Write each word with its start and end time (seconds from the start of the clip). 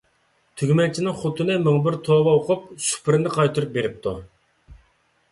تۈگمەنچىنىڭ 0.59 1.17
خوتۇنى 1.17 1.57
مىڭ 1.67 1.75
بىر 1.87 1.97
توۋا 2.07 2.33
ئوقۇپ، 2.37 2.63
سۇپرىنى 2.85 3.33
قايتۇرۇپ 3.35 3.75
بېرىپتۇ. 3.77 4.15